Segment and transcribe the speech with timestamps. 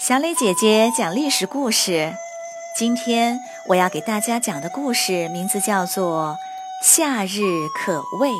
[0.00, 2.14] 小磊姐姐讲历史故事。
[2.74, 6.38] 今天我要给大家讲的故事名字叫做
[6.86, 8.30] 《夏日可畏》。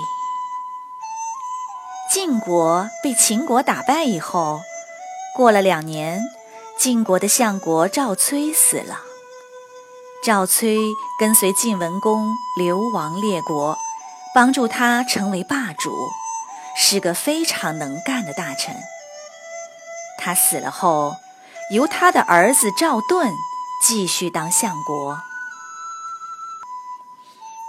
[2.11, 4.61] 晋国被秦国打败以后，
[5.37, 6.23] 过了两年，
[6.79, 9.01] 晋国的相国赵崔死了。
[10.25, 10.79] 赵崔
[11.19, 13.77] 跟随晋文公流亡列国，
[14.35, 15.93] 帮助他成为霸主，
[16.75, 18.75] 是个非常能干的大臣。
[20.17, 21.17] 他死了后。
[21.71, 23.33] 由他的儿子赵盾
[23.87, 25.21] 继续当相国。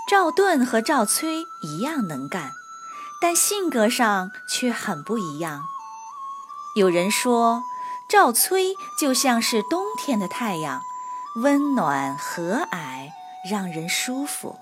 [0.10, 2.52] 赵盾和赵崔一样能干，
[3.22, 5.64] 但性格上却很不一样。
[6.76, 7.64] 有人说，
[8.10, 10.82] 赵崔就像是冬天的太阳，
[11.44, 13.12] 温暖和蔼，
[13.48, 14.58] 让人舒服；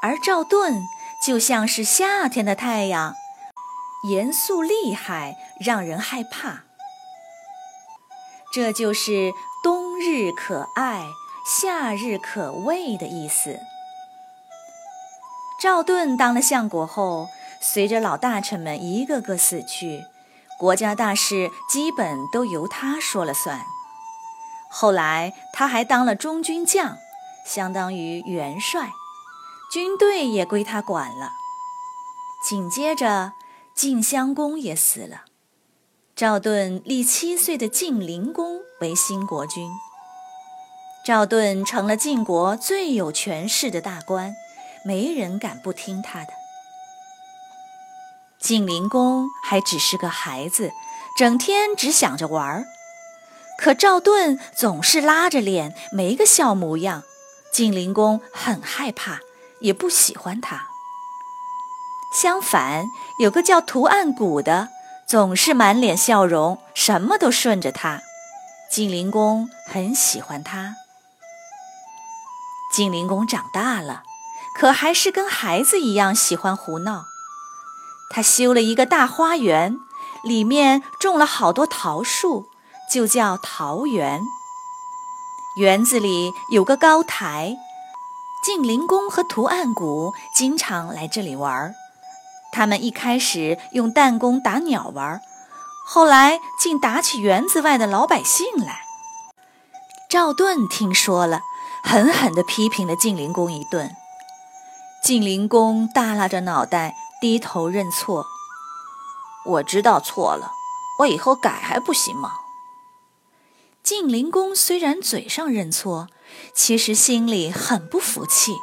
[0.00, 0.82] 而赵盾
[1.24, 3.14] 就像是夏天的太阳，
[4.08, 6.67] 严肃厉害，让人害怕。
[8.50, 9.32] 这就是
[9.62, 11.06] “冬日可爱，
[11.44, 13.60] 夏日可畏”的意思。
[15.60, 17.28] 赵盾当了相国后，
[17.60, 20.04] 随着老大臣们一个个死去，
[20.58, 23.60] 国家大事基本都由他说了算。
[24.70, 26.96] 后来，他还当了中军将，
[27.44, 28.92] 相当于元帅，
[29.72, 31.32] 军队也归他管了。
[32.42, 33.32] 紧接着，
[33.74, 35.27] 晋襄公也死了。
[36.18, 39.70] 赵盾立七岁的晋灵公为新国君。
[41.06, 44.34] 赵盾成了晋国最有权势的大官，
[44.84, 46.32] 没人敢不听他的。
[48.40, 50.72] 晋灵公还只是个孩子，
[51.16, 52.64] 整天只想着玩儿。
[53.56, 57.04] 可赵盾总是拉着脸，没个笑模样。
[57.52, 59.20] 晋灵公很害怕，
[59.60, 60.66] 也不喜欢他。
[62.12, 62.86] 相反，
[63.20, 64.70] 有个叫屠岸贾的。
[65.08, 68.02] 总是满脸笑容，什么都顺着他。
[68.70, 70.74] 晋灵公很喜欢他。
[72.74, 74.02] 晋灵公长大了，
[74.54, 77.06] 可还是跟孩子一样喜欢胡闹。
[78.10, 79.78] 他修了一个大花园，
[80.22, 82.50] 里面种了好多桃树，
[82.92, 84.20] 就叫桃园。
[85.56, 87.56] 园子里有个高台，
[88.44, 91.74] 晋灵公和屠岸贾经常来这里玩儿。
[92.52, 95.20] 他们一开始用弹弓打鸟玩，
[95.86, 98.80] 后来竟打起园子外的老百姓来。
[100.08, 101.42] 赵盾听说了，
[101.84, 103.94] 狠狠地批评了晋灵公一顿。
[105.04, 108.26] 晋灵公耷拉着脑袋，低头认错
[109.46, 110.50] ：“我知道错了，
[111.00, 112.32] 我以后改还不行吗？”
[113.84, 116.08] 晋灵公虽然嘴上认错，
[116.54, 118.56] 其实心里很不服气：“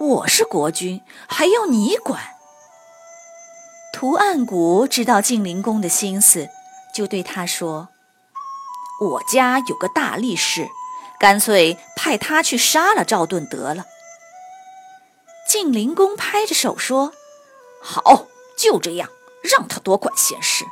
[0.00, 2.20] 我是国君，还要你管？”
[3.96, 6.50] 屠岸谷知道晋灵公的心思，
[6.94, 7.88] 就对他说
[9.00, 10.68] ：“我家有个大力士，
[11.18, 13.86] 干脆派他去杀了赵盾得了。”
[15.48, 17.14] 晋灵公拍着手说
[17.82, 18.26] ：“好，
[18.58, 19.08] 就这样，
[19.42, 20.66] 让他多管闲事。”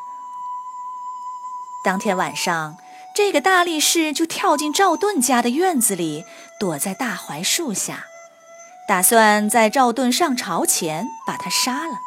[1.83, 2.77] 当天晚上，
[3.17, 6.27] 这个大力士就跳进赵盾家的院子里，
[6.61, 8.05] 躲在大槐树下，
[8.87, 12.04] 打算在赵盾上朝前把他杀了。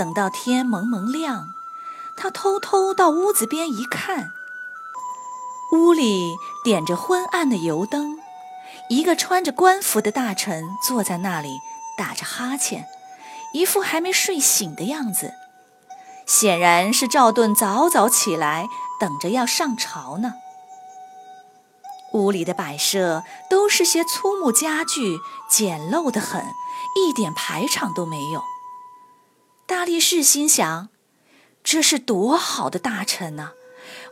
[0.00, 1.50] 等到天蒙蒙亮，
[2.16, 4.30] 他偷偷到屋子边一看，
[5.72, 8.18] 屋里点着昏暗的油灯，
[8.88, 11.58] 一个穿着官服的大臣坐在那里
[11.98, 12.88] 打着哈欠，
[13.52, 15.34] 一副还没睡醒的样子，
[16.24, 20.32] 显然是赵盾早早起来，等着要上朝呢。
[22.14, 25.18] 屋里的摆设都是些粗木家具，
[25.50, 26.42] 简陋得很，
[26.96, 28.42] 一点排场都没有。
[29.70, 30.88] 大力士心想
[31.62, 33.52] ：“这是多好的大臣呢！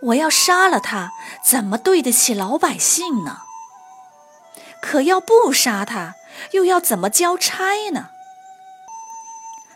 [0.02, 1.10] 我要杀了他，
[1.44, 3.38] 怎么对得起老百姓呢？
[4.80, 6.14] 可要不杀他，
[6.52, 8.10] 又要怎么交差呢？”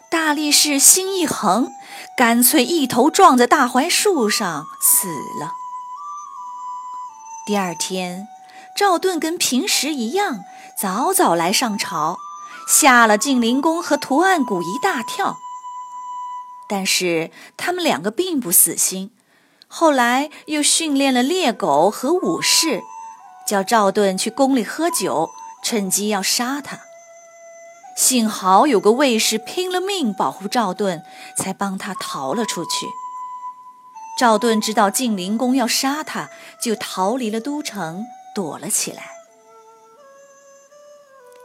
[0.08, 1.72] 大力士心一横，
[2.16, 5.08] 干脆一头撞在大槐树上死
[5.40, 5.54] 了。
[7.44, 8.28] 第二天，
[8.76, 10.44] 赵盾跟平时一样，
[10.80, 12.18] 早早来上朝，
[12.68, 15.38] 吓了晋灵公和屠岸贾一大跳。
[16.74, 19.10] 但是他们两个并不死心，
[19.68, 22.80] 后来又训练了猎狗和武士，
[23.46, 25.28] 叫赵盾去宫里喝酒，
[25.62, 26.78] 趁机要杀他。
[27.94, 31.02] 幸好有个卫士拼了命保护赵盾，
[31.36, 32.86] 才帮他逃了出去。
[34.18, 39.10] 赵盾知道晋灵公要杀他，就逃离了都城，躲了起来。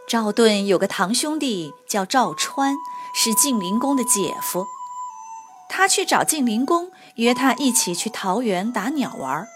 [0.07, 2.77] 赵盾有个堂兄弟叫赵川，
[3.13, 4.65] 是晋灵公的姐夫。
[5.69, 9.48] 他去找晋灵公，约他一起去桃园打鸟玩。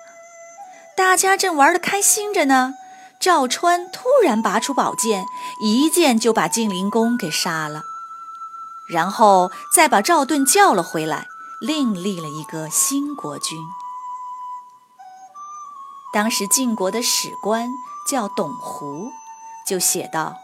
[0.95, 2.73] 大家正玩得开心着呢，
[3.19, 5.25] 赵川突然拔出宝剑，
[5.63, 7.83] 一剑就把晋灵公给杀了，
[8.89, 11.27] 然后再把赵盾叫了回来，
[11.61, 13.57] 另立了一个新国君。
[16.13, 17.69] 当时晋国的史官
[18.05, 19.11] 叫董狐，
[19.65, 20.37] 就写道：“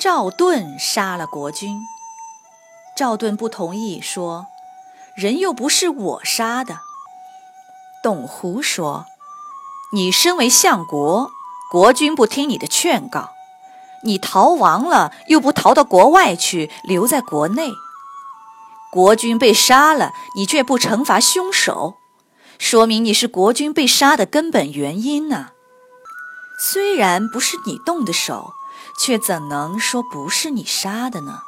[0.00, 1.78] 赵盾杀了国君。”
[2.96, 4.48] 赵盾不同意，说
[5.18, 6.80] ：“人又不是我杀的。”
[8.02, 9.04] 董狐说
[9.92, 11.32] ：“你身为相国，
[11.70, 13.30] 国君不听你的劝告，
[14.04, 17.72] 你逃亡了又不逃到国外去，留在国内，
[18.92, 21.96] 国君被杀了，你却不惩罚凶手。”
[22.58, 25.50] 说明你是国君被杀的根本原因呢。
[26.60, 28.52] 虽然不是你动的手，
[28.98, 31.42] 却怎能说不是你杀的呢？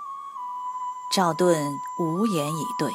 [1.12, 2.92] 赵盾无言以对。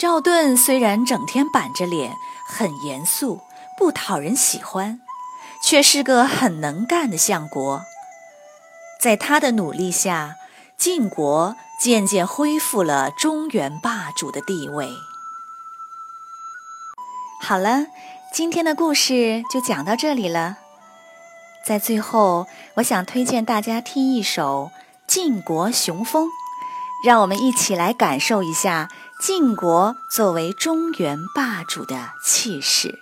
[0.00, 2.16] 赵盾虽然整天板着脸，
[2.46, 3.42] 很严肃，
[3.76, 4.98] 不讨人喜欢，
[5.62, 7.82] 却是个很能干的相国。
[8.98, 10.36] 在他的努力下，
[10.78, 14.88] 晋国渐渐恢复了中原霸主的地位。
[17.42, 17.84] 好了，
[18.32, 20.56] 今天的故事就讲到这里了。
[21.66, 22.46] 在最后，
[22.76, 24.70] 我想推荐大家听一首
[25.06, 26.28] 《晋国雄风》，
[27.04, 28.88] 让我们一起来感受一下
[29.20, 32.98] 晋国作为中原霸主的气势。